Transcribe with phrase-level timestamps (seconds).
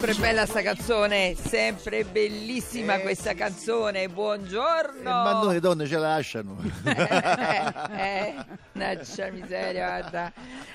[0.00, 4.08] Sempre bella sta canzone, sempre bellissima Eh, questa sì, canzone.
[4.08, 5.02] Buongiorno.
[5.02, 6.56] Ma noi le donne ce la lasciano.
[6.86, 8.34] eh, eh,
[8.72, 10.32] mannaggia miseria, guarda.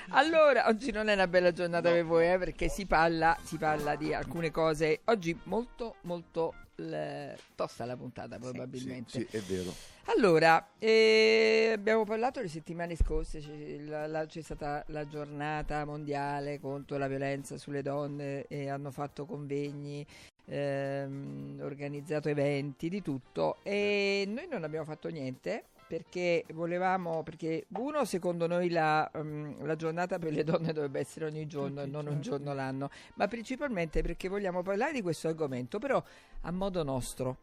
[0.09, 3.95] Allora, oggi non è una bella giornata per voi, eh, perché si parla, si parla
[3.95, 5.01] di alcune cose.
[5.05, 9.09] Oggi molto, molto l- tosta la puntata, probabilmente.
[9.19, 9.73] Sì, sì, è vero.
[10.07, 16.59] Allora, eh, abbiamo parlato le settimane scorse, c'è, la- la- c'è stata la giornata mondiale
[16.59, 20.05] contro la violenza sulle donne e hanno fatto convegni,
[20.45, 28.05] ehm, organizzato eventi, di tutto e noi non abbiamo fatto niente perché volevamo, perché uno
[28.05, 32.07] secondo noi la, ehm, la giornata per le donne dovrebbe essere ogni giorno e non
[32.07, 36.01] un giorno l'anno, ma principalmente perché vogliamo parlare di questo argomento, però
[36.41, 37.37] a modo nostro.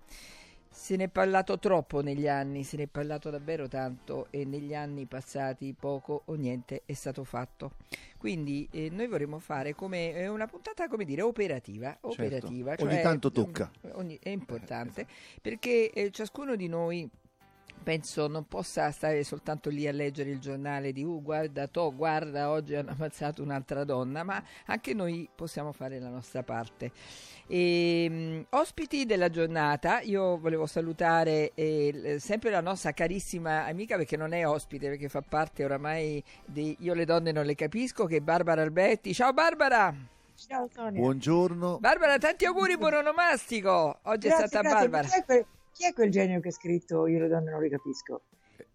[0.74, 4.74] Se ne è parlato troppo negli anni, se ne è parlato davvero tanto e negli
[4.74, 7.72] anni passati poco o niente è stato fatto.
[8.16, 11.94] Quindi eh, noi vorremmo fare come eh, una puntata, come dire, operativa.
[12.00, 13.70] operativa Ogni tanto tocca.
[13.92, 15.06] ogni- è importante
[15.42, 17.06] perché eh, ciascuno di noi
[17.82, 22.50] penso non possa stare soltanto lì a leggere il giornale di uh, guarda to, guarda
[22.50, 26.90] oggi hanno ammazzato un'altra donna, ma anche noi possiamo fare la nostra parte.
[27.46, 34.16] E, mh, ospiti della giornata, io volevo salutare eh, sempre la nostra carissima amica perché
[34.16, 38.16] non è ospite, perché fa parte oramai di Io le donne non le capisco, che
[38.16, 39.12] è Barbara Alberti.
[39.12, 39.94] Ciao Barbara!
[40.34, 41.00] Ciao Sonia.
[41.00, 41.78] Buongiorno.
[41.78, 43.98] Barbara, tanti auguri, buon onomastico!
[44.02, 44.88] Oggi Grazie, è stata grazie.
[44.88, 45.46] Barbara.
[45.72, 48.22] Chi è, quel, genio che ha scritto Io le donne non le capisco?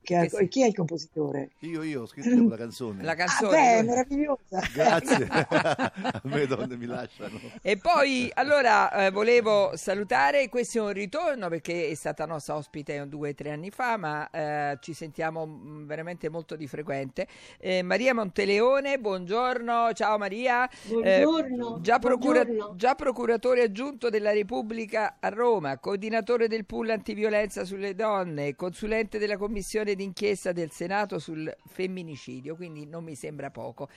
[0.08, 0.48] Chi è, Che sì.
[0.48, 1.50] chi è il compositore?
[1.60, 3.04] Io, io ho scritto la canzone.
[3.04, 3.52] La Ah, canzone.
[3.52, 4.62] beh, è meravigliosa.
[4.74, 5.28] Grazie.
[5.28, 7.38] A me donne mi lasciano.
[7.62, 12.98] E poi, allora, eh, volevo salutare, questo è un ritorno perché è stata nostra ospite
[13.00, 17.28] un due o tre anni fa, ma eh, ci sentiamo mm, veramente molto di frequente.
[17.60, 20.70] Eh, Maria Monteleone, buongiorno, ciao Maria.
[21.04, 21.80] Eh, Buongiorno.
[21.82, 22.76] già, procura- buongiorno.
[22.78, 29.36] già procuratore aggiunto della Repubblica a Roma, coordinatore del pool antiviolenza sulle donne, consulente della
[29.36, 33.90] commissione d'inchiesta del Senato sul femminicidio, quindi non mi sembra poco.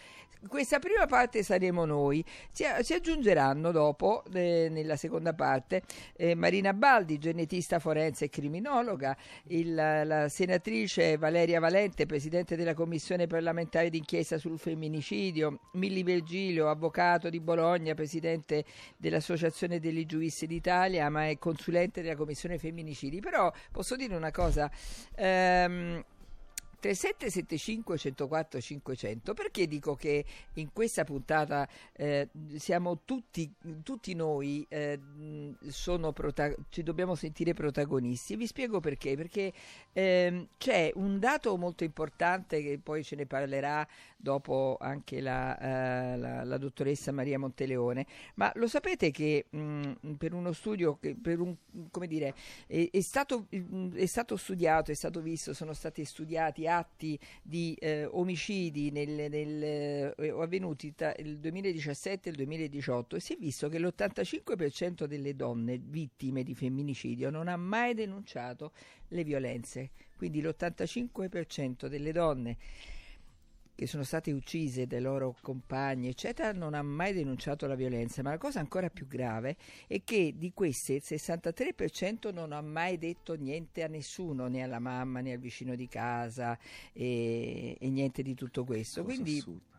[0.48, 5.82] Questa prima parte saremo noi, si, si aggiungeranno dopo, eh, nella seconda parte,
[6.16, 9.14] eh, Marina Baldi, genetista forense e criminologa,
[9.48, 17.28] il- la senatrice Valeria Valente, presidente della commissione parlamentare d'inchiesta sul femminicidio, Milli Virgilio, avvocato
[17.28, 18.64] di Bologna, presidente
[18.96, 23.20] dell'Associazione degli Giuristi d'Italia, ma è consulente della commissione femminicidi.
[23.20, 24.70] Però posso dire una cosa.
[25.16, 26.04] ehm, um,
[26.80, 30.24] 3775 104 500 perché dico che
[30.54, 33.52] in questa puntata eh, siamo tutti,
[33.82, 34.98] tutti noi eh,
[36.12, 38.36] prota- ci dobbiamo sentire protagonisti.
[38.36, 39.16] Vi spiego perché.
[39.16, 39.52] Perché
[39.92, 43.86] ehm, c'è un dato molto importante che poi ce ne parlerà
[44.16, 48.06] dopo anche la, eh, la- la dottoressa Maria Monteleone.
[48.34, 51.54] Ma lo sapete che mh, per uno studio per un
[51.90, 52.34] come dire
[52.66, 57.74] è, è stato, mh, è stato studiato, è stato visto, sono stati studiati atti di
[57.74, 63.36] eh, omicidi nel, nel, eh, avvenuti tra il 2017 e il 2018 e si è
[63.36, 68.72] visto che l'85% delle donne vittime di femminicidio non ha mai denunciato
[69.08, 69.90] le violenze.
[70.16, 72.56] Quindi l'85% delle donne
[73.80, 78.22] che sono state uccise dai loro compagni, eccetera, non ha mai denunciato la violenza.
[78.22, 82.98] Ma la cosa ancora più grave è che di queste il 63% non ha mai
[82.98, 86.58] detto niente a nessuno, né alla mamma né al vicino di casa
[86.92, 89.02] e, e niente di tutto questo.
[89.02, 89.69] Cosa Quindi assurda.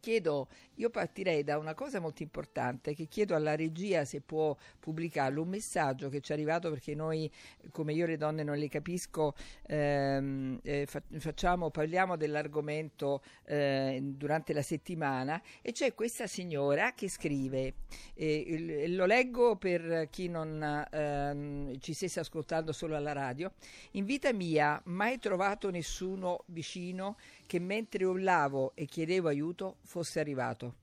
[0.00, 5.42] Chiedo, io partirei da una cosa molto importante che chiedo alla regia se può pubblicarlo,
[5.42, 7.30] un messaggio che ci è arrivato perché noi
[7.70, 9.34] come io le donne non le capisco
[9.66, 17.08] ehm, eh, fa- facciamo, parliamo dell'argomento eh, durante la settimana e c'è questa signora che
[17.08, 17.74] scrive,
[18.14, 23.52] eh, lo leggo per chi non ehm, ci stesse ascoltando solo alla radio,
[23.92, 27.16] in vita mia mai trovato nessuno vicino
[27.48, 30.74] che mentre urlavo e chiedevo aiuto fosse arrivato.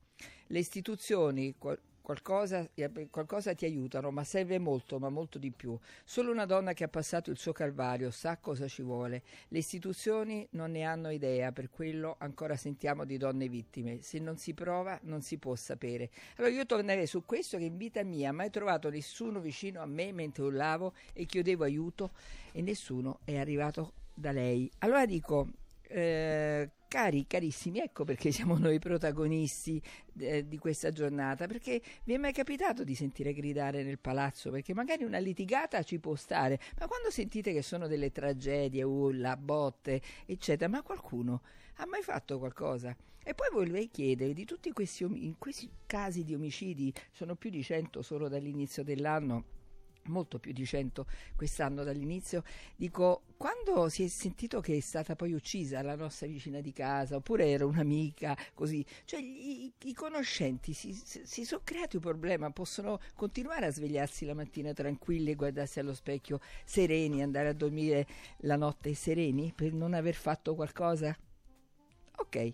[0.47, 2.67] Le istituzioni qual- qualcosa,
[3.11, 5.77] qualcosa ti aiutano, ma serve molto, ma molto di più.
[6.03, 9.21] Solo una donna che ha passato il suo calvario sa cosa ci vuole.
[9.49, 14.01] Le istituzioni non ne hanno idea, per quello ancora sentiamo di donne vittime.
[14.01, 16.09] Se non si prova non si può sapere.
[16.37, 20.11] Allora io tornerei su questo che in vita mia mai trovato nessuno vicino a me
[20.11, 22.09] mentre urlavo e chiedevo aiuto
[22.51, 24.67] e nessuno è arrivato da lei.
[24.79, 25.49] Allora dico,
[25.97, 29.81] Eh, cari, carissimi, ecco perché siamo noi protagonisti
[30.19, 34.51] eh, di questa giornata, perché vi è mai capitato di sentire gridare nel palazzo?
[34.51, 39.37] Perché magari una litigata ci può stare, ma quando sentite che sono delle tragedie, urla,
[39.37, 41.43] botte, eccetera, ma qualcuno
[41.75, 42.93] ha mai fatto qualcosa?
[43.23, 48.01] E poi vorrei chiedere di tutti questi, questi casi di omicidi, sono più di 100
[48.01, 49.45] solo dall'inizio dell'anno,
[50.07, 51.05] molto più di 100
[51.35, 52.43] quest'anno dall'inizio,
[52.75, 57.15] dico, quando si è sentito che è stata poi uccisa la nostra vicina di casa,
[57.15, 62.99] oppure era un'amica, così, cioè i, i conoscenti si, si, sono creati un problema, possono
[63.15, 68.07] continuare a svegliarsi la mattina tranquilli e guardarsi allo specchio sereni, andare a dormire
[68.39, 71.15] la notte sereni per non aver fatto qualcosa?
[72.17, 72.51] Ok.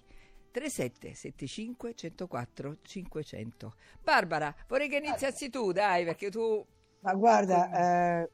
[0.51, 6.65] 3775 104 500 Barbara, vorrei che iniziassi tu, dai, perché tu
[7.01, 8.29] ma guarda, eh,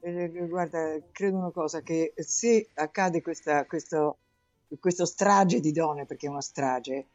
[0.00, 4.18] eh, guarda, credo una cosa, che se accade questa, questo,
[4.78, 7.08] questo strage di donne, perché è una strage,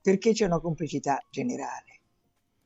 [0.00, 2.00] perché c'è una complicità generale.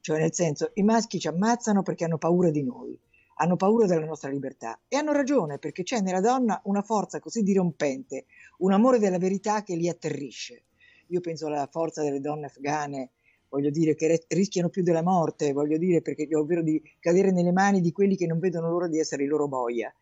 [0.00, 2.98] Cioè, nel senso, i maschi ci ammazzano perché hanno paura di noi,
[3.36, 4.80] hanno paura della nostra libertà.
[4.88, 8.26] E hanno ragione, perché c'è nella donna una forza così dirompente,
[8.58, 10.64] un amore della verità che li atterrisce.
[11.08, 13.10] Io penso alla forza delle donne afghane
[13.50, 17.80] voglio dire, che rischiano più della morte, voglio dire, perché, ovvero di cadere nelle mani
[17.80, 19.92] di quelli che non vedono l'ora di essere i loro boia.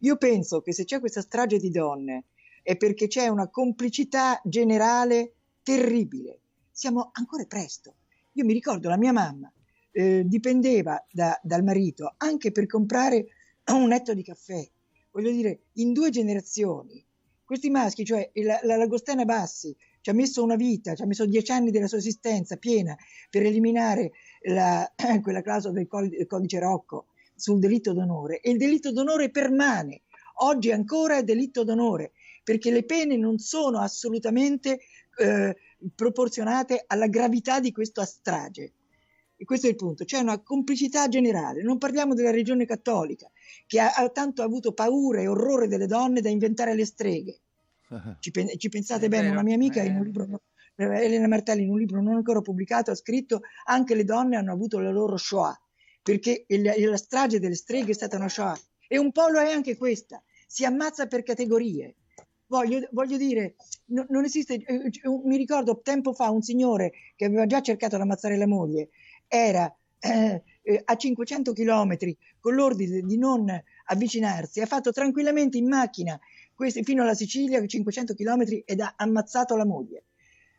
[0.00, 2.24] Io penso che se c'è questa strage di donne
[2.62, 6.40] è perché c'è una complicità generale terribile.
[6.70, 7.94] Siamo ancora presto.
[8.32, 9.52] Io mi ricordo la mia mamma
[9.92, 13.26] eh, dipendeva da, dal marito anche per comprare
[13.66, 14.66] un netto di caffè.
[15.12, 17.04] Voglio dire, in due generazioni,
[17.44, 21.24] questi maschi, cioè la, la Lagostena Bassi, ci ha messo una vita, ci ha messo
[21.24, 22.94] dieci anni della sua esistenza piena
[23.30, 24.12] per eliminare
[24.42, 24.86] la,
[25.22, 30.02] quella clausola del codice Rocco sul delitto d'onore e il delitto d'onore permane.
[30.42, 32.12] Oggi ancora è delitto d'onore
[32.42, 34.80] perché le pene non sono assolutamente
[35.16, 35.56] eh,
[35.94, 38.74] proporzionate alla gravità di questa strage.
[39.38, 41.62] E questo è il punto, c'è una complicità generale.
[41.62, 43.26] Non parliamo della regione cattolica,
[43.66, 47.38] che ha, ha tanto avuto paura e orrore delle donne da inventare le streghe.
[48.20, 50.42] Ci, ci pensate è bene, vero, una mia amica in un libro,
[50.76, 54.80] Elena Martelli, in un libro non ancora pubblicato, ha scritto anche le donne hanno avuto
[54.80, 55.58] la loro Shoah,
[56.02, 58.58] perché il, la strage delle streghe è stata una Shoah.
[58.86, 61.96] E un po' lo è anche questa, si ammazza per categorie.
[62.46, 63.56] Voglio, voglio dire,
[63.86, 64.90] no, non esiste, eh,
[65.24, 68.90] mi ricordo tempo fa un signore che aveva già cercato di ammazzare la moglie,
[69.26, 71.96] era eh, eh, a 500 km
[72.38, 73.50] con l'ordine di non
[73.86, 76.18] avvicinarsi, ha fatto tranquillamente in macchina
[76.54, 80.04] questi, fino alla Sicilia, 500 km, ed ha ammazzato la moglie.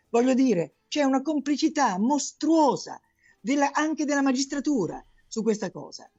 [0.10, 3.00] Voglio dire, c'è una complicità mostruosa
[3.40, 6.10] della, anche della magistratura su questa cosa.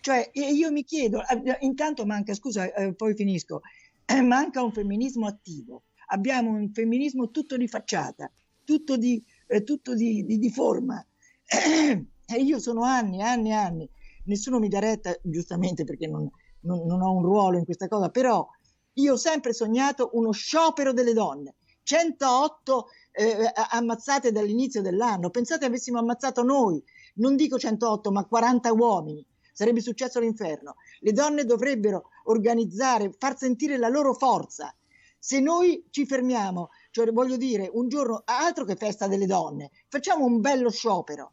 [0.00, 3.62] Cioè, io mi chiedo, eh, intanto manca, scusa, eh, poi finisco,
[4.04, 5.84] eh, manca un femminismo attivo.
[6.08, 8.30] Abbiamo un femminismo tutto di facciata,
[8.64, 11.04] tutto di, eh, tutto di, di, di forma.
[12.30, 13.88] E io sono anni, anni, anni,
[14.24, 16.30] nessuno mi dà retta, giustamente perché non,
[16.60, 18.46] non, non ho un ruolo in questa cosa, però
[18.98, 21.54] io ho sempre sognato uno sciopero delle donne.
[21.82, 25.30] 108 eh, ammazzate dall'inizio dell'anno.
[25.30, 26.82] Pensate avessimo ammazzato noi,
[27.14, 29.26] non dico 108, ma 40 uomini.
[29.52, 30.76] Sarebbe successo l'inferno.
[31.00, 34.72] Le donne dovrebbero organizzare, far sentire la loro forza.
[35.18, 40.24] Se noi ci fermiamo, cioè voglio dire, un giorno, altro che festa delle donne, facciamo
[40.24, 41.32] un bello sciopero,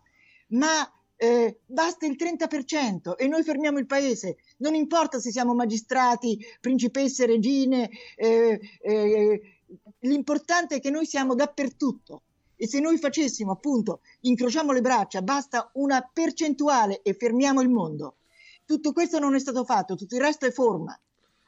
[0.50, 4.38] ma eh, basta il 30% e noi fermiamo il paese.
[4.58, 9.42] Non importa se siamo magistrati, principesse, regine, eh, eh,
[10.00, 12.22] l'importante è che noi siamo dappertutto.
[12.56, 18.16] E se noi facessimo appunto, incrociamo le braccia, basta una percentuale e fermiamo il mondo.
[18.66, 20.98] Tutto questo non è stato fatto, tutto il resto è forma.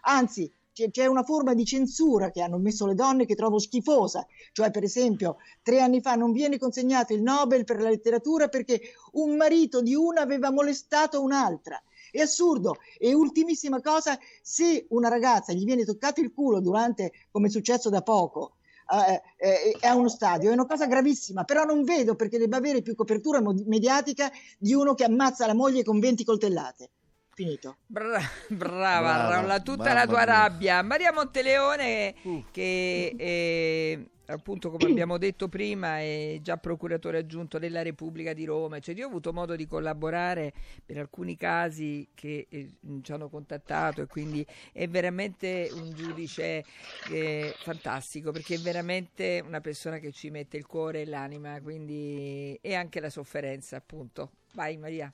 [0.02, 0.52] Anzi,
[0.92, 4.84] c'è una forma di censura che hanno messo le donne che trovo schifosa, cioè per
[4.84, 8.82] esempio tre anni fa non viene consegnato il Nobel per la letteratura perché
[9.14, 11.82] un marito di una aveva molestato un'altra.
[12.18, 12.78] È assurdo.
[12.98, 17.92] E ultimissima cosa, se una ragazza gli viene toccato il culo durante, come è successo
[17.92, 18.56] da poco,
[18.90, 22.82] eh, eh, a uno stadio, è una cosa gravissima, però non vedo perché debba avere
[22.82, 26.90] più copertura mediatica di uno che ammazza la moglie con 20 coltellate
[27.38, 27.78] finito.
[27.86, 30.26] Bra- brava, brava tutta la tua mia.
[30.26, 30.82] rabbia.
[30.82, 32.46] Maria Monteleone, uh.
[32.50, 38.80] che è, appunto, come abbiamo detto prima, è già procuratore aggiunto della Repubblica di Roma.
[38.80, 40.52] Cioè, io ho avuto modo di collaborare
[40.84, 42.72] per alcuni casi che eh,
[43.04, 46.66] ci hanno contattato e quindi è veramente un giudice
[47.12, 52.58] eh, fantastico perché è veramente una persona che ci mette il cuore e l'anima, quindi
[52.60, 54.32] e anche la sofferenza, appunto.
[54.54, 55.14] Vai Maria.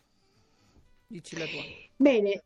[1.07, 1.61] Dici la tua.
[1.95, 2.43] Bene,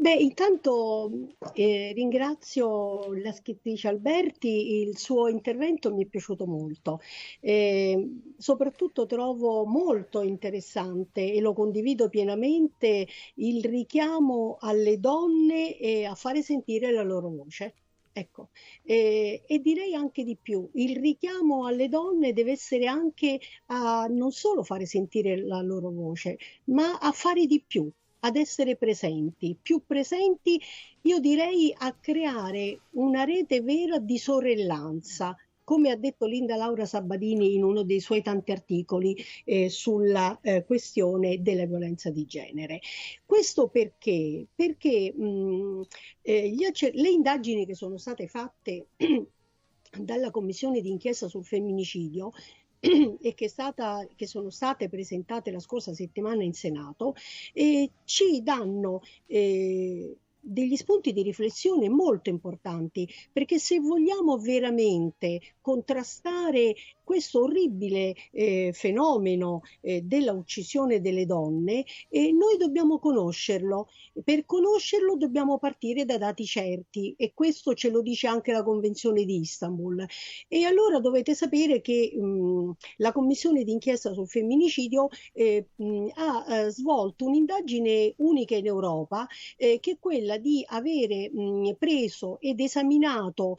[0.00, 1.10] Beh, intanto
[1.54, 7.00] eh, ringrazio la scrittrice Alberti, il suo intervento mi è piaciuto molto.
[7.40, 16.14] Eh, soprattutto trovo molto interessante e lo condivido pienamente il richiamo alle donne e a
[16.14, 17.74] fare sentire la loro voce.
[18.12, 18.48] Ecco,
[18.82, 24.32] eh, e direi anche di più, il richiamo alle donne deve essere anche a non
[24.32, 27.88] solo fare sentire la loro voce, ma a fare di più,
[28.20, 30.60] ad essere presenti, più presenti,
[31.02, 35.36] io direi a creare una rete vera di sorellanza,
[35.68, 40.64] come ha detto Linda Laura Sabadini in uno dei suoi tanti articoli eh, sulla eh,
[40.64, 42.80] questione della violenza di genere.
[43.26, 44.46] Questo perché?
[44.54, 45.82] Perché mh,
[46.22, 46.54] eh,
[46.94, 48.86] le indagini che sono state fatte
[49.92, 52.32] dalla commissione d'inchiesta sul femminicidio
[52.80, 57.14] e che, stata, che, sono state presentate la scorsa settimana in Senato,
[57.52, 60.16] eh, ci danno eh,
[60.48, 66.74] degli spunti di riflessione molto importanti, perché se vogliamo veramente contrastare
[67.08, 73.88] questo orribile eh, fenomeno eh, della uccisione delle donne, eh, noi dobbiamo conoscerlo.
[74.22, 79.24] Per conoscerlo dobbiamo partire da dati certi e questo ce lo dice anche la Convenzione
[79.24, 80.04] di Istanbul.
[80.48, 86.68] E allora dovete sapere che mh, la Commissione d'inchiesta sul femminicidio eh, mh, ha eh,
[86.68, 93.56] svolto un'indagine unica in Europa eh, che è quella di avere mh, preso ed esaminato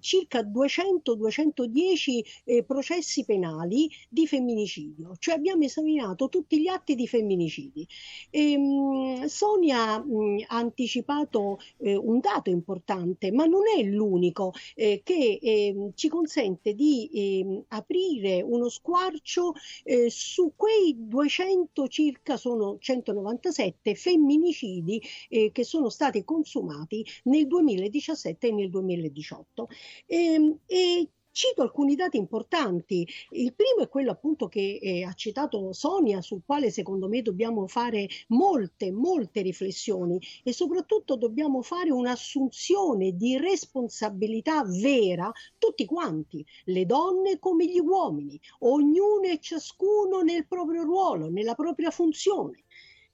[0.00, 7.86] circa 200-210 eh, processi penali di femminicidio, cioè abbiamo esaminato tutti gli atti di femminicidi.
[8.30, 14.52] E, ehm, mh, Sonia mh, ha anticipato eh, un dato importante, ma non è l'unico
[14.74, 19.52] eh, che ehm, ci consente di ehm, aprire uno squarcio
[19.84, 28.46] eh, su quei 200 circa, sono 197 femminicidi eh, che sono stati consumati nel 2017
[28.48, 29.68] e nel 2018.
[30.06, 33.06] E, e Cito alcuni dati importanti.
[33.30, 37.68] Il primo è quello appunto che eh, ha citato Sonia, sul quale secondo me dobbiamo
[37.68, 46.84] fare molte, molte riflessioni e soprattutto dobbiamo fare un'assunzione di responsabilità vera tutti quanti, le
[46.86, 52.64] donne come gli uomini, ognuno e ciascuno nel proprio ruolo, nella propria funzione.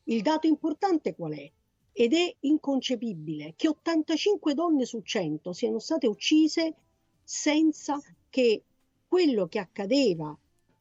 [0.05, 1.53] Il dato importante qual è?
[1.93, 6.77] Ed è inconcepibile che 85 donne su 100 siano state uccise
[7.25, 8.63] senza che
[9.09, 10.37] quello che accadeva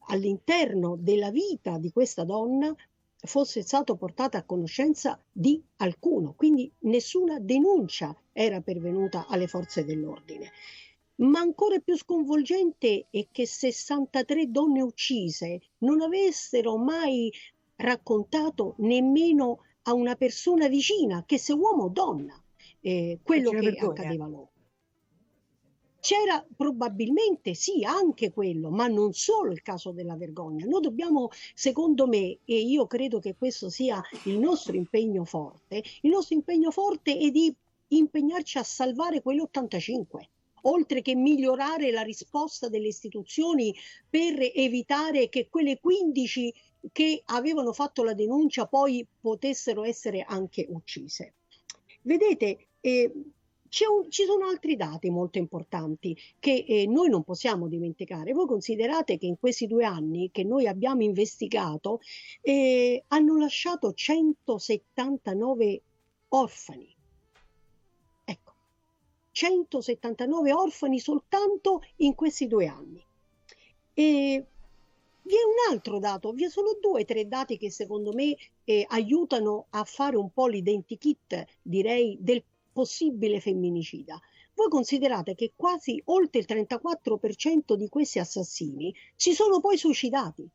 [0.08, 2.74] all'interno della vita di questa donna
[3.16, 10.50] fosse stato portato a conoscenza di alcuno, quindi nessuna denuncia era pervenuta alle forze dell'ordine.
[11.16, 17.32] Ma ancora più sconvolgente è che 63 donne uccise non avessero mai
[17.76, 22.34] raccontato nemmeno a una persona vicina, che sia uomo o donna,
[22.80, 23.90] eh, quello che vergogna.
[23.90, 24.50] accadeva loro.
[26.04, 30.66] C'era probabilmente sì anche quello, ma non solo il caso della vergogna.
[30.66, 36.10] Noi dobbiamo, secondo me, e io credo che questo sia il nostro impegno forte, il
[36.10, 37.50] nostro impegno forte è di
[37.88, 40.26] impegnarci a salvare quell'85
[40.66, 43.74] oltre che migliorare la risposta delle istituzioni
[44.06, 46.52] per evitare che quelle 15
[46.92, 51.32] che avevano fatto la denuncia poi potessero essere anche uccise.
[52.02, 53.10] Vedete, eh,
[53.82, 58.32] un, ci sono altri dati molto importanti che eh, noi non possiamo dimenticare.
[58.32, 62.00] Voi considerate che in questi due anni che noi abbiamo investigato
[62.40, 65.82] eh, hanno lasciato 179
[66.28, 66.94] orfani.
[68.24, 68.52] Ecco,
[69.32, 73.04] 179 orfani soltanto in questi due anni.
[73.92, 74.46] E
[75.22, 78.84] vi è un altro dato, vi sono due o tre dati che secondo me eh,
[78.88, 84.20] aiutano a fare un po' l'identikit, direi, del possibile femminicida.
[84.52, 90.46] Voi considerate che quasi oltre il 34% di questi assassini si sono poi suicidati.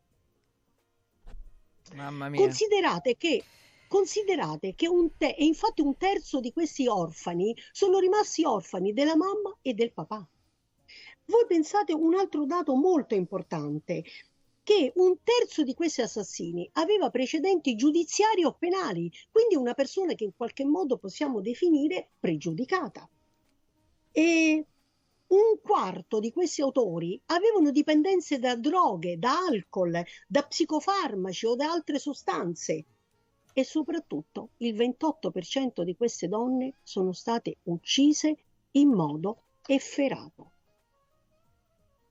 [1.95, 2.39] Mamma mia.
[2.39, 3.43] Considerate che
[3.87, 9.15] considerate che un te- e infatti un terzo di questi orfani sono rimasti orfani della
[9.15, 10.25] mamma e del papà.
[11.25, 14.03] Voi pensate un altro dato molto importante,
[14.69, 20.25] che un terzo di questi assassini aveva precedenti giudiziari o penali, quindi una persona che
[20.25, 23.09] in qualche modo possiamo definire pregiudicata.
[24.11, 24.65] E
[25.25, 31.71] un quarto di questi autori avevano dipendenze da droghe, da alcol, da psicofarmaci o da
[31.71, 32.85] altre sostanze
[33.51, 38.37] e soprattutto il 28% di queste donne sono state uccise
[38.73, 40.51] in modo efferato.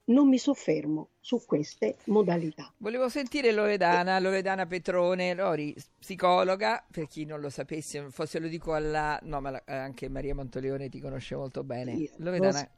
[0.09, 2.73] Non mi soffermo su queste modalità.
[2.79, 8.75] Volevo sentire Loredana, Loredana Petrone, Lori, psicologa, per chi non lo sapesse, forse lo dico
[8.75, 9.19] alla...
[9.23, 11.97] no, ma anche Maria Montoleone ti conosce molto bene.
[11.97, 12.69] Sì, Loredana,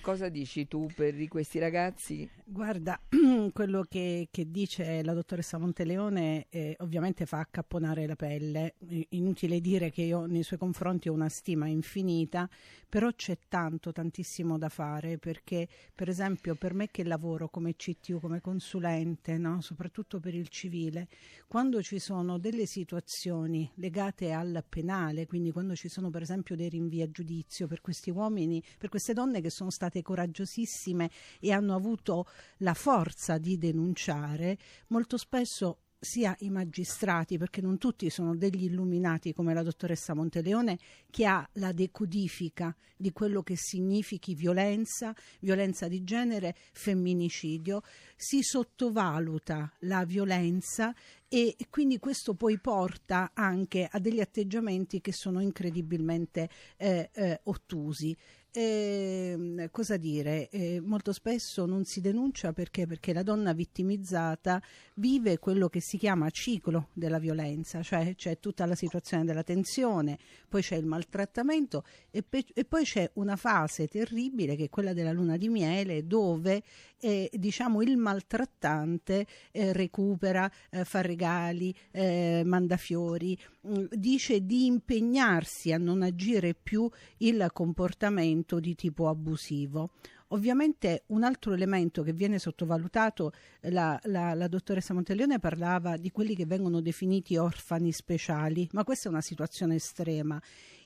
[0.00, 2.28] cosa dici tu per questi ragazzi?
[2.44, 2.98] Guarda,
[3.52, 8.74] quello che, che, dice la dottoressa Monteleone eh, ovviamente fa accapponare la pelle.
[9.10, 12.48] Inutile dire che io nei suoi confronti ho una stima infinita,
[12.88, 18.18] però c'è tanto, tantissimo da fare perché, per esempio, per me che lavoro come CTU,
[18.18, 19.60] come consulente, no?
[19.60, 21.08] soprattutto per il civile,
[21.46, 26.70] quando ci sono delle situazioni legate al penale, quindi quando ci sono per esempio dei
[26.70, 31.74] rinvii a giudizio per questi uomini, per queste donne che sono state coraggiosissime e hanno
[31.74, 32.26] avuto
[32.58, 39.32] la forza di denunciare, molto spesso sia i magistrati, perché non tutti sono degli illuminati
[39.32, 40.78] come la dottoressa Monteleone,
[41.10, 47.82] che ha la decodifica di quello che significhi violenza, violenza di genere, femminicidio,
[48.14, 50.94] si sottovaluta la violenza
[51.28, 58.16] e quindi questo poi porta anche a degli atteggiamenti che sono incredibilmente eh, eh, ottusi.
[58.50, 60.48] Eh, cosa dire?
[60.48, 62.86] Eh, molto spesso non si denuncia perché?
[62.86, 64.60] perché la donna vittimizzata
[64.94, 70.18] vive quello che si chiama ciclo della violenza, cioè c'è tutta la situazione della tensione,
[70.48, 74.94] poi c'è il maltrattamento e, pe- e poi c'è una fase terribile che è quella
[74.94, 76.62] della luna di miele dove
[77.00, 84.66] eh, diciamo il maltrattante eh, recupera, eh, fa regali, eh, manda fiori, mm, dice di
[84.66, 86.88] impegnarsi a non agire più
[87.18, 89.90] il comportamento di tipo abusivo.
[90.30, 96.34] Ovviamente un altro elemento che viene sottovalutato, la, la, la, dottoressa Monteleone parlava di quelli
[96.34, 100.38] che vengono definiti orfani speciali, ma questa è una situazione estrema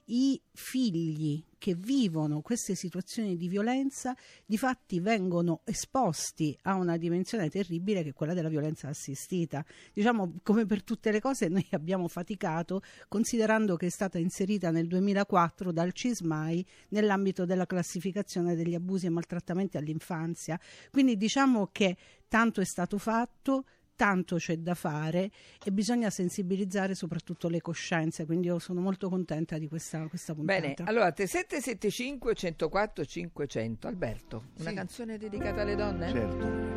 [0.07, 7.49] i figli che vivono queste situazioni di violenza di fatti vengono esposti a una dimensione
[7.49, 9.65] terribile che è quella della violenza assistita.
[9.93, 14.89] Diciamo come per tutte le cose noi abbiamo faticato considerando che è stata inserita nel
[14.89, 20.59] 2004 dal CISMAI nell'ambito della classificazione degli abusi e maltrattamenti all'infanzia.
[20.91, 23.65] Quindi diciamo che tanto è stato fatto,
[23.97, 25.31] tanto c'è da fare
[25.65, 30.61] e bisogna sensibilizzare soprattutto le coscienze, quindi io sono molto contenta di questa, questa puntata.
[30.61, 34.75] Bene, allora 3775 104 500, Alberto, una sì.
[34.75, 36.09] canzone dedicata alle donne?
[36.11, 36.71] Certo.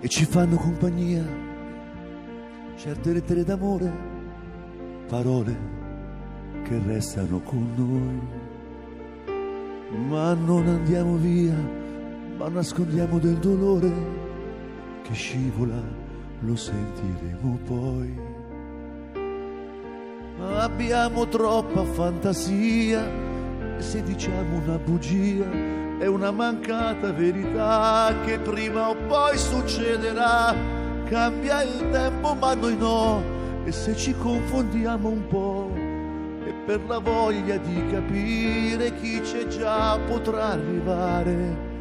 [0.00, 1.52] E ci fanno compagnia
[2.76, 3.90] certe lettere d'amore,
[5.06, 5.56] parole
[6.64, 8.20] che restano con noi,
[10.06, 11.54] ma non andiamo via,
[12.36, 14.23] ma nascondiamo del dolore
[15.04, 15.82] che scivola
[16.40, 18.18] lo sentiremo poi.
[20.56, 23.06] Abbiamo troppa fantasia
[23.78, 25.44] se diciamo una bugia
[25.98, 30.54] è una mancata verità che prima o poi succederà.
[31.04, 33.22] Cambia il tempo ma noi no
[33.64, 35.70] e se ci confondiamo un po'
[36.46, 41.72] e per la voglia di capire chi c'è già potrà arrivare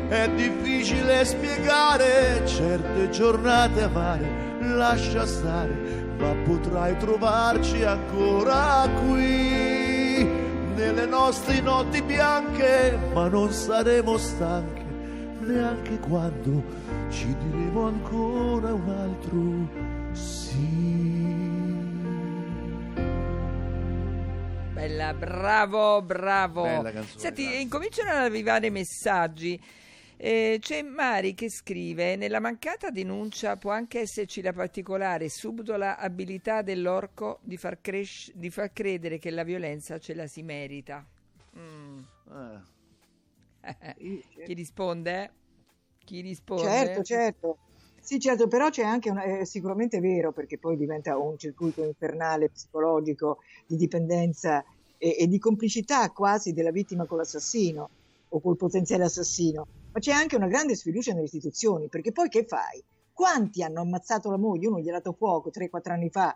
[0.09, 10.27] è difficile spiegare certe giornate amare, lascia stare, ma potrai trovarci ancora qui,
[10.75, 14.83] nelle nostre notti bianche, ma non saremo stanche.
[15.41, 16.63] Neanche quando
[17.11, 19.69] ci diremo ancora un altro
[20.15, 21.24] sì.
[24.87, 26.65] Bella, bravo, bravo.
[27.17, 27.61] Senti, grazie.
[27.61, 29.59] incominciano ad arrivare messaggi.
[30.19, 36.61] Eh, c'è Mari che scrive: Nella mancata denuncia può anche esserci la particolare subdola abilità
[36.61, 41.03] dell'orco di far, cres- di far credere che la violenza ce la si merita.
[41.59, 42.01] Mm.
[43.63, 43.95] Eh.
[44.45, 45.33] Chi risponde?
[46.05, 46.63] Chi risponde?
[46.63, 47.59] Certo, certo.
[48.05, 52.51] Sì, certo, però c'è anche una, è sicuramente vero perché poi diventa un circuito infernale
[52.51, 54.63] psicologico di dipendenza
[55.05, 57.91] e, e di complicità quasi della vittima con l'assassino
[58.31, 62.47] o col potenziale assassino, ma c'è anche una grande sfiducia nelle istituzioni perché poi che
[62.47, 62.83] fai?
[63.13, 64.67] Quanti hanno ammazzato la moglie?
[64.67, 66.35] Uno gli ha dato fuoco 3-4 anni fa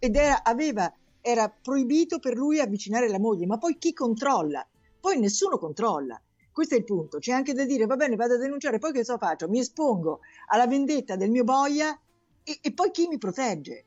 [0.00, 4.66] ed era, aveva, era proibito per lui avvicinare la moglie, ma poi chi controlla?
[4.98, 6.20] Poi nessuno controlla.
[6.50, 7.18] Questo è il punto.
[7.18, 9.48] C'è anche da dire, va bene, vado a denunciare, poi che cosa faccio?
[9.48, 10.18] Mi espongo
[10.48, 11.98] alla vendetta del mio boia
[12.42, 13.84] e, e poi chi mi protegge?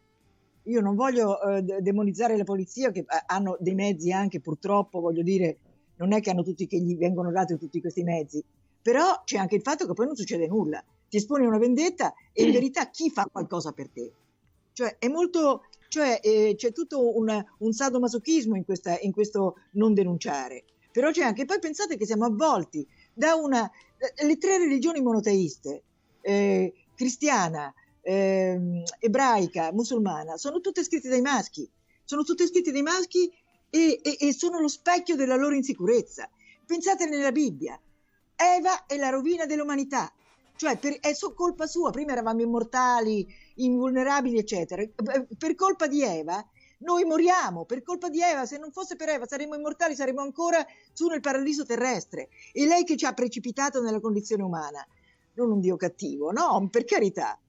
[0.64, 5.24] Io non voglio eh, demonizzare la polizia che eh, hanno dei mezzi anche purtroppo, voglio
[5.24, 5.58] dire,
[5.98, 8.44] non è che hanno tutti che gli vengono dati tutti questi mezzi,
[8.82, 10.84] però c'è anche il fatto che poi non succede nulla.
[11.10, 14.12] Ti esponi una vendetta e in verità chi fa qualcosa per te?
[14.74, 19.94] Cioè è molto Cioè eh, c'è tutto un, un sadomasochismo in, questa, in questo non
[19.94, 20.64] denunciare.
[20.92, 23.70] Però c'è anche, poi pensate che siamo avvolti da una,
[24.26, 25.84] le tre religioni monoteiste,
[26.22, 27.72] eh, cristiana,
[28.04, 31.70] eh, ebraica, musulmana, sono tutte scritte dai maschi,
[32.04, 33.32] sono tutte scritte dai maschi
[33.70, 36.30] e, e, e sono lo specchio della loro insicurezza.
[36.66, 37.80] Pensate nella Bibbia,
[38.36, 40.12] Eva è la rovina dell'umanità,
[40.56, 44.84] cioè per, è so colpa sua, prima eravamo immortali, invulnerabili, eccetera.
[45.38, 46.46] Per colpa di Eva
[46.80, 50.66] noi moriamo, per colpa di Eva, se non fosse per Eva saremmo immortali, saremmo ancora
[50.92, 52.30] su nel paradiso terrestre.
[52.52, 54.86] E lei che ci ha precipitato nella condizione umana,
[55.36, 57.40] non un Dio cattivo, no, per carità.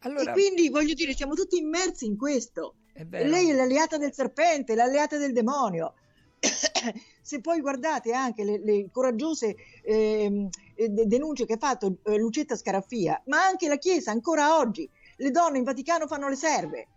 [0.00, 0.30] Allora...
[0.30, 2.76] E quindi voglio dire, siamo tutti immersi in questo.
[2.92, 5.94] È lei è l'alleata del serpente, l'alleata del demonio.
[7.22, 10.48] Se poi guardate anche le, le coraggiose eh,
[10.88, 15.58] denunce che ha fatto eh, Lucetta Scaraffia, ma anche la Chiesa ancora oggi, le donne
[15.58, 16.88] in Vaticano fanno le serve.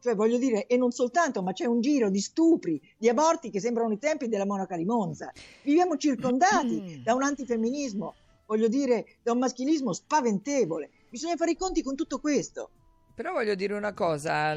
[0.00, 3.60] Cioè, voglio dire, e non soltanto, ma c'è un giro di stupri, di aborti che
[3.60, 5.32] sembrano i tempi della monaca di Monza.
[5.62, 8.14] Viviamo circondati da un antifemminismo,
[8.46, 10.90] voglio dire, da un maschilismo spaventevole.
[11.08, 12.70] Bisogna fare i conti con tutto questo.
[13.18, 14.54] Però voglio dire una cosa,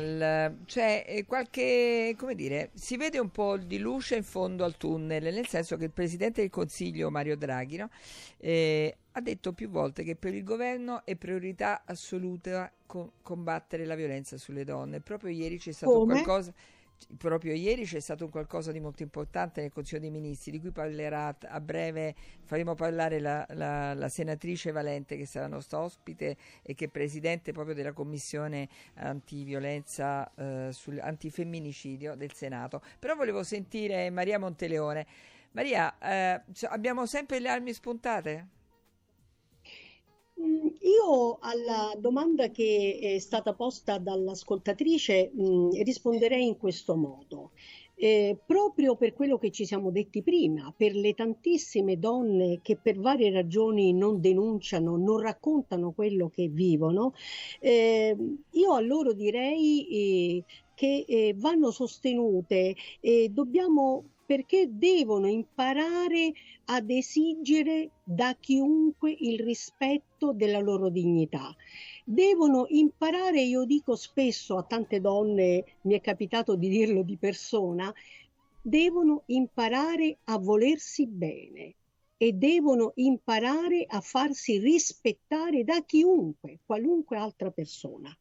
[0.66, 5.34] c'è eh, qualche, come dire, si vede un po' di luce in fondo al tunnel,
[5.34, 7.90] nel senso che il Presidente del Consiglio, Mario Draghi, no?
[8.38, 13.96] eh, ha detto più volte che per il governo è priorità assoluta co- combattere la
[13.96, 15.02] violenza sulle donne.
[15.02, 16.22] Proprio ieri c'è stato Come?
[16.22, 16.54] qualcosa
[17.18, 20.72] proprio ieri c'è stato un qualcosa di molto importante nel Consiglio dei Ministri, di cui
[20.72, 26.74] parlerà a breve, faremo parlare la, la, la senatrice Valente che sarà nostra ospite e
[26.74, 32.82] che è presidente proprio della Commissione antiviolenza, eh, sul, antifemminicidio del Senato.
[33.00, 35.06] Però volevo sentire Maria Monteleone.
[35.52, 38.60] Maria, eh, abbiamo sempre le armi spuntate?
[40.42, 47.52] Mm, io alla domanda che è stata posta dall'ascoltatrice mh, mm, risponderei in questo modo.
[47.96, 52.98] Eh, proprio per quello che ci siamo detti prima, per le tantissime donne che per
[53.00, 57.14] varie ragioni non denunciano, non raccontano quello che vivono,
[57.60, 58.16] eh,
[58.50, 66.32] io a loro direi eh, che eh, vanno sostenute e dobbiamo perché devono imparare
[66.74, 71.54] ad esigere da chiunque il rispetto della loro dignità.
[72.06, 77.94] Devono imparare, io dico spesso a tante donne, mi è capitato di dirlo di persona,
[78.62, 81.76] devono imparare a volersi bene
[82.16, 88.16] e devono imparare a farsi rispettare da chiunque, qualunque altra persona.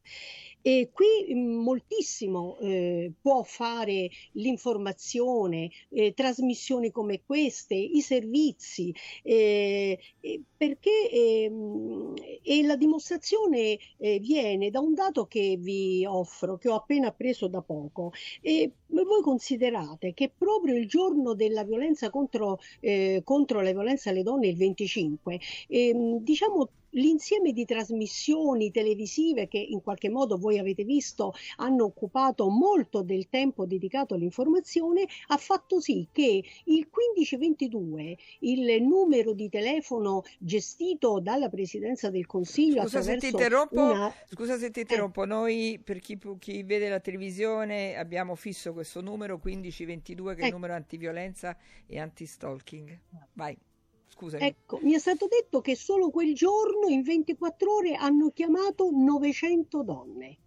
[0.61, 8.93] E qui mm, moltissimo eh, può fare l'informazione, eh, trasmissioni come queste, i servizi,
[9.23, 9.97] eh,
[10.55, 16.75] perché ehm, e la dimostrazione eh, viene da un dato che vi offro, che ho
[16.75, 18.11] appena preso da poco.
[18.41, 24.23] E voi considerate che proprio il giorno della violenza contro, eh, contro la violenza alle
[24.23, 30.83] donne, il 25, ehm, diciamo l'insieme di trasmissioni televisive che in qualche modo voi avete
[30.83, 38.81] visto hanno occupato molto del tempo dedicato all'informazione ha fatto sì che il 1522 il
[38.81, 44.13] numero di telefono gestito dalla Presidenza del Consiglio scusa se ti interrompo, una...
[44.29, 44.81] scusa se ti eh.
[44.81, 45.27] interrompo eh.
[45.27, 50.49] noi per chi, chi, vede la televisione abbiamo fisso questo numero 1522 che è il
[50.49, 50.53] eh.
[50.53, 52.99] numero antiviolenza e anti-stalking
[53.33, 53.57] vai
[54.13, 54.43] Scusami.
[54.43, 59.83] Ecco, mi è stato detto che solo quel giorno, in 24 ore, hanno chiamato 900
[59.83, 60.37] donne.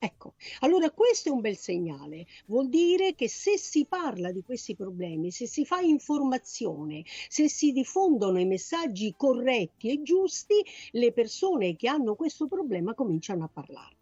[0.00, 4.76] Ecco, allora questo è un bel segnale, vuol dire che se si parla di questi
[4.76, 11.74] problemi, se si fa informazione, se si diffondono i messaggi corretti e giusti, le persone
[11.74, 13.96] che hanno questo problema cominciano a parlare.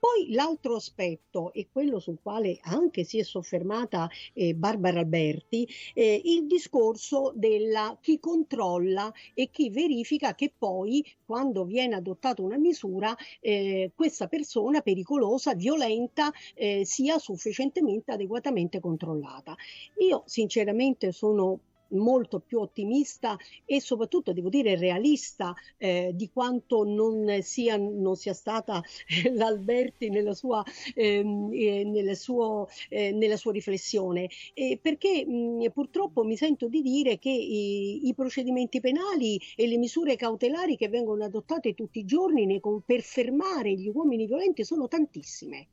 [0.00, 6.22] Poi l'altro aspetto, e quello sul quale anche si è soffermata eh, Barbara Alberti, eh,
[6.24, 13.14] il discorso della chi controlla e chi verifica che poi quando viene adottata una misura
[13.40, 19.54] eh, questa persona pericolosa, violenta, eh, sia sufficientemente adeguatamente controllata.
[19.98, 21.60] Io sinceramente sono
[21.90, 28.34] molto più ottimista e soprattutto devo dire realista eh, di quanto non sia, non sia
[28.34, 30.62] stata eh, l'Alberti nella sua,
[30.94, 34.28] eh, nella, suo, eh, nella sua riflessione.
[34.54, 39.78] Eh, perché mh, purtroppo mi sento di dire che i, i, procedimenti penali e le
[39.78, 44.88] misure cautelari che vengono adottate tutti i giorni nei, per fermare gli uomini violenti sono
[44.88, 45.68] tantissime.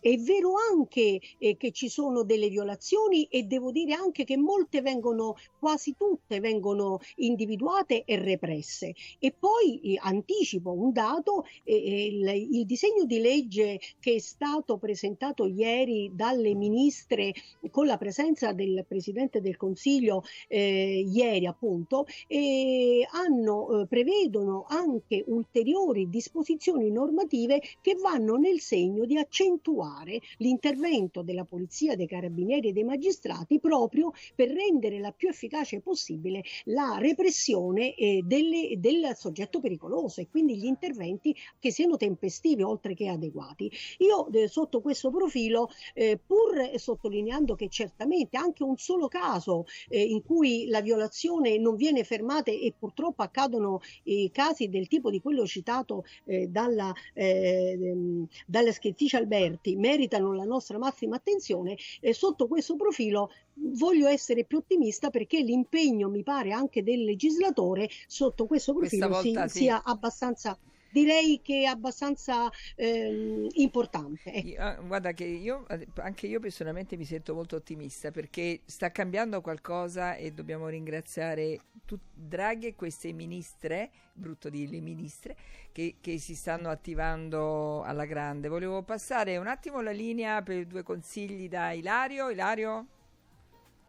[0.00, 4.80] È vero anche eh, che ci sono delle violazioni e devo dire anche che molte
[4.80, 8.94] vengono quasi tutte vengono individuate e represse.
[9.18, 14.78] E poi eh, anticipo un dato, eh, il, il disegno di legge che è stato
[14.78, 17.34] presentato ieri dalle ministre
[17.70, 25.24] con la presenza del Presidente del Consiglio eh, ieri appunto, eh, hanno, eh, prevedono anche
[25.26, 32.72] ulteriori disposizioni normative che vanno nel segno di accentuare l'intervento della Polizia, dei Carabinieri e
[32.72, 35.47] dei magistrati proprio per rendere la più efficace
[35.82, 42.62] possibile la repressione eh, delle, del soggetto pericoloso e quindi gli interventi che siano tempestivi
[42.62, 43.70] oltre che adeguati.
[43.98, 50.02] Io eh, sotto questo profilo, eh, pur sottolineando che certamente anche un solo caso eh,
[50.02, 55.20] in cui la violazione non viene fermata e purtroppo accadono i casi del tipo di
[55.20, 62.46] quello citato eh, dalla, eh, dalla scrittrice Alberti, meritano la nostra massima attenzione, eh, sotto
[62.46, 63.30] questo profilo
[63.74, 69.32] voglio essere più ottimista perché l'impegno mi pare anche del legislatore sotto questo profilo si,
[69.32, 69.48] sì.
[69.48, 70.58] sia abbastanza
[70.90, 74.32] direi che è abbastanza ehm, importante.
[74.32, 74.48] Ecco.
[74.48, 75.66] Io, ah, guarda che io,
[75.96, 82.00] anche io personalmente mi sento molto ottimista perché sta cambiando qualcosa e dobbiamo ringraziare tut,
[82.14, 85.36] Draghi e queste ministre, brutto dirle ministre,
[85.72, 88.48] che, che si stanno attivando alla grande.
[88.48, 92.30] Volevo passare un attimo la linea per due consigli da Ilario.
[92.30, 92.86] Ilario?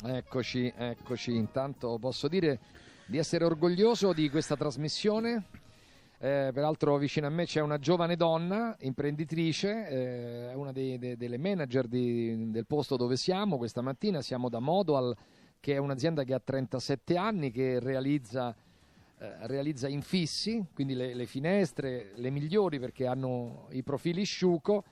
[0.02, 1.36] Eccoci, eccoci.
[1.36, 2.60] Intanto posso dire
[3.06, 5.44] di essere orgoglioso di questa trasmissione
[6.22, 11.38] eh, peraltro vicino a me c'è una giovane donna, imprenditrice, eh, una dei, de, delle
[11.38, 14.22] manager di, del posto dove siamo questa mattina.
[14.22, 15.16] Siamo da Modoal,
[15.62, 18.54] che è un'azienda che ha 37 anni, che realizza,
[19.18, 24.84] eh, realizza infissi, quindi le, le, finestre, le migliori perché hanno i profili sciuco.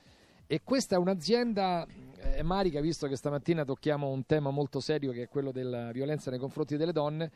[0.50, 1.86] E questa è un'azienda,
[2.20, 6.30] eh, Marica, visto che stamattina tocchiamo un tema molto serio che è quello della violenza
[6.30, 7.30] nei confronti delle donne,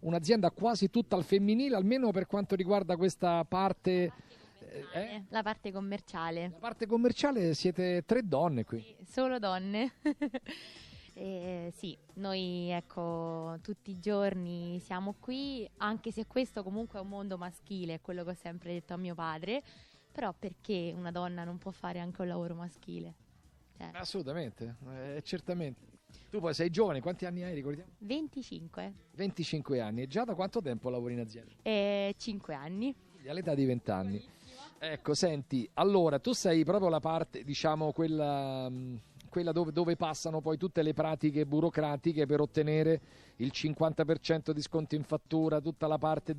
[0.00, 4.12] un'azienda quasi tutta al femminile, almeno per quanto riguarda questa parte.
[4.60, 5.24] Eh, eh?
[5.30, 6.50] La parte commerciale.
[6.50, 8.82] La parte commerciale siete tre donne qui.
[8.82, 9.94] Sì, solo donne.
[11.20, 17.08] Eh, sì, noi ecco tutti i giorni siamo qui, anche se questo comunque è un
[17.08, 19.64] mondo maschile, è quello che ho sempre detto a mio padre,
[20.10, 23.14] però perché una donna non può fare anche un lavoro maschile?
[23.76, 23.90] Cioè.
[23.92, 25.96] Assolutamente, eh, certamente.
[26.30, 27.92] Tu poi sei giovane, quanti anni hai, ricordiamo?
[27.98, 28.92] 25.
[29.14, 30.02] 25 anni.
[30.02, 31.52] E già da quanto tempo lavori in azienda?
[31.62, 32.94] Eh, 5 anni.
[33.26, 34.24] All'età di 20 anni.
[34.80, 38.96] Ecco, senti, allora tu sei proprio la parte, diciamo, quella, mm,
[39.28, 43.00] quella dove, dove, passano poi tutte le pratiche burocratiche per ottenere
[43.36, 46.36] il 50% di sconto in fattura, tutta la parte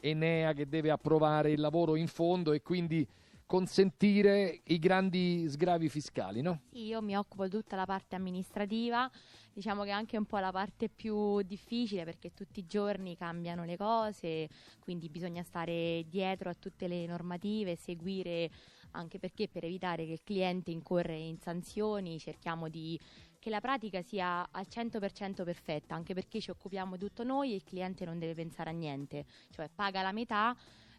[0.00, 3.06] dell'Enea che deve approvare il lavoro in fondo e quindi
[3.48, 6.60] consentire i grandi sgravi fiscali, no?
[6.70, 9.10] Sì, io mi occupo di tutta la parte amministrativa,
[9.54, 13.64] diciamo che è anche un po' la parte più difficile perché tutti i giorni cambiano
[13.64, 14.48] le cose,
[14.80, 18.50] quindi bisogna stare dietro a tutte le normative, seguire
[18.92, 22.98] anche perché per evitare che il cliente incorre in sanzioni cerchiamo di
[23.38, 27.56] che la pratica sia al 100% perfetta, anche perché ci occupiamo di tutto noi e
[27.56, 30.56] il cliente non deve pensare a niente, cioè paga la metà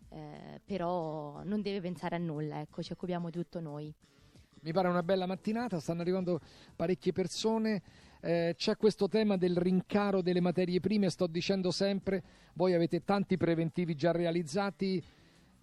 [0.10, 3.94] eh, però non deve pensare a nulla, ecco, ci occupiamo di tutto noi.
[4.62, 6.42] Mi pare una bella mattinata, stanno arrivando
[6.76, 7.82] parecchie persone.
[8.22, 12.24] Eh, c'è questo tema del rincaro delle materie prime, sto dicendo sempre,
[12.56, 15.02] voi avete tanti preventivi già realizzati,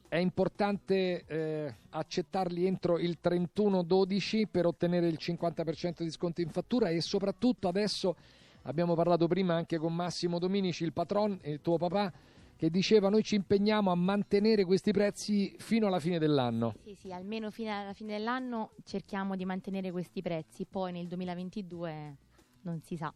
[0.08, 6.88] è importante eh, accettarli entro il 31-12 per ottenere il 50% di sconto in fattura
[6.88, 8.16] e soprattutto adesso
[8.62, 12.12] abbiamo parlato prima anche con Massimo Dominici, il patron il tuo papà,
[12.56, 16.74] che diceva noi ci impegniamo a mantenere questi prezzi fino alla fine dell'anno.
[16.82, 22.16] Sì, sì, almeno fino alla fine dell'anno cerchiamo di mantenere questi prezzi, poi nel 2022
[22.62, 23.12] non si sa.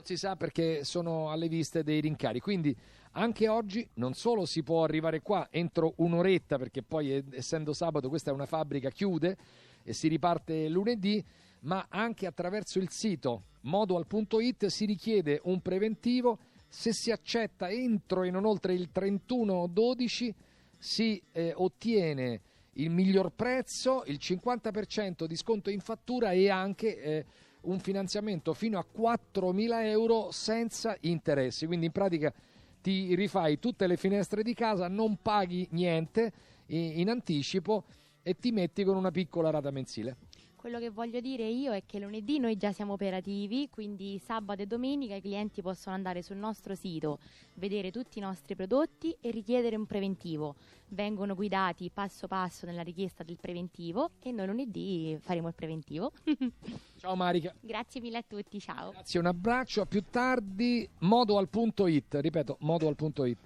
[0.00, 2.74] Non si sa perché sono alle viste dei rincari, quindi
[3.12, 8.30] anche oggi non solo si può arrivare qua entro un'oretta, perché poi essendo sabato questa
[8.30, 9.36] è una fabbrica, chiude
[9.82, 11.22] e si riparte lunedì,
[11.60, 16.38] ma anche attraverso il sito modual.it si richiede un preventivo.
[16.66, 20.30] Se si accetta entro e non oltre il 31-12
[20.78, 22.40] si eh, ottiene
[22.74, 27.26] il miglior prezzo, il 50% di sconto in fattura e anche eh,
[27.62, 31.66] un finanziamento fino a 4.000 euro senza interessi.
[31.66, 32.32] Quindi in pratica
[32.80, 36.32] ti rifai tutte le finestre di casa, non paghi niente
[36.66, 37.84] in, anticipo
[38.22, 40.16] e ti metti con una piccola rata mensile.
[40.60, 44.66] Quello che voglio dire io è che lunedì noi già siamo operativi, quindi sabato e
[44.66, 47.18] domenica i clienti possono andare sul nostro sito,
[47.54, 50.56] vedere tutti i nostri prodotti e richiedere un preventivo.
[50.88, 56.12] Vengono guidati passo passo nella richiesta del preventivo e noi lunedì faremo il preventivo.
[56.98, 57.54] Ciao Marica.
[57.58, 58.90] Grazie mille a tutti, ciao.
[58.90, 63.38] Grazie, un abbraccio, a più tardi, modoal.it, ripeto, modoal.it.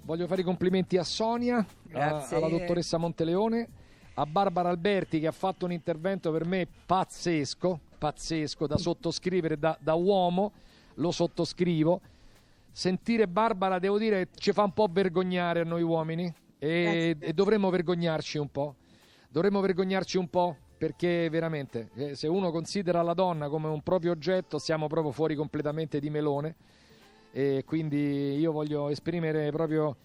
[0.00, 2.36] Voglio fare i complimenti a Sonia, a- Grazie.
[2.38, 3.68] alla dottoressa Monteleone,
[4.20, 9.78] a Barbara Alberti che ha fatto un intervento per me pazzesco, pazzesco, da sottoscrivere da,
[9.80, 10.52] da uomo,
[10.94, 12.00] lo sottoscrivo.
[12.72, 17.70] Sentire Barbara, devo dire, ci fa un po' vergognare a noi uomini e, e dovremmo
[17.70, 18.74] vergognarci un po'.
[19.28, 24.10] Dovremmo vergognarci un po' perché veramente, eh, se uno considera la donna come un proprio
[24.10, 26.56] oggetto, siamo proprio fuori completamente di melone
[27.30, 29.96] e quindi io voglio esprimere proprio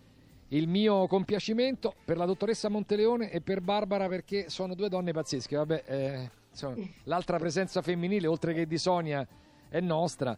[0.50, 5.56] il mio compiacimento per la dottoressa Monteleone e per Barbara perché sono due donne pazzesche.
[5.56, 6.76] Vabbè, eh, insomma,
[7.06, 9.28] l'altra presenza femminile, oltre che di Sonia,
[9.70, 10.38] è nostra,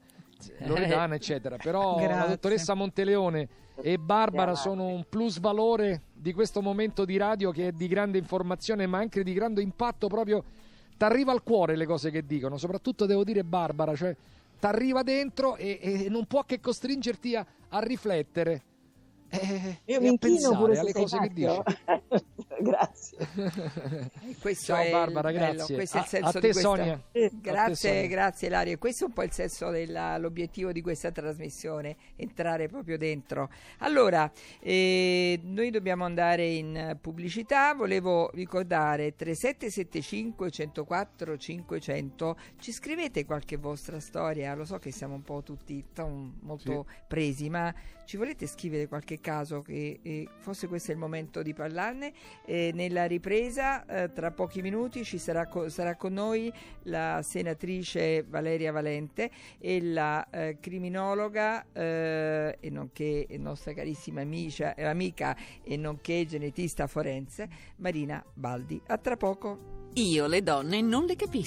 [0.60, 1.58] Loredana, eccetera.
[1.58, 2.30] Però la Grazie.
[2.30, 3.48] dottoressa Monteleone
[3.82, 4.70] e Barbara Grazie.
[4.70, 9.00] sono un plus valore di questo momento di radio che è di grande informazione, ma
[9.00, 10.44] anche di grande impatto proprio.
[10.98, 14.16] T'arriva al cuore le cose che dicono, soprattutto devo dire Barbara, cioè
[14.58, 18.62] t'arriva dentro e, e non può che costringerti a, a riflettere.
[19.42, 21.48] Eh, Io mi a inchino pure alle cose che dici.
[22.58, 23.18] Grazie.
[24.40, 25.76] Questo Ciao il Barbara, bello, grazie.
[25.76, 26.94] questo è il A- senso a di te, questa- Sonia.
[26.94, 28.08] A te, Grazie, Sonia.
[28.08, 28.78] grazie Lario.
[28.78, 33.50] Questo è un po' il senso dell'obiettivo di questa trasmissione, entrare proprio dentro.
[33.80, 37.74] Allora, eh, noi dobbiamo andare in pubblicità.
[37.74, 42.38] Volevo ricordare 3775 104 500.
[42.60, 44.54] Ci scrivete qualche vostra storia?
[44.56, 47.74] Lo so che siamo un po' tutti tom, molto presi, ma
[48.06, 52.14] ci volete scrivere qualche caso che eh, forse questo il momento di parlarne?
[52.46, 58.72] Eh, nella ripresa, eh, tra pochi minuti, ci sarà, sarà con noi la senatrice Valeria
[58.72, 66.86] Valente e la eh, criminologa eh, e nonché nostra carissima eh, amica e nonché genetista
[66.86, 68.80] forense Marina Baldi.
[68.86, 69.74] A tra poco.
[69.94, 71.44] Io le donne non le capisco.